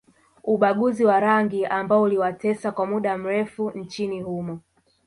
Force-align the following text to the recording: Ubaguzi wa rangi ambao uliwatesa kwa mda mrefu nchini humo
Ubaguzi 0.43 1.05
wa 1.05 1.19
rangi 1.19 1.65
ambao 1.65 2.01
uliwatesa 2.01 2.71
kwa 2.71 2.87
mda 2.87 3.17
mrefu 3.17 3.69
nchini 3.75 4.21
humo 4.21 4.59